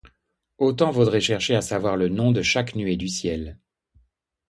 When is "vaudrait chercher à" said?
0.89-1.61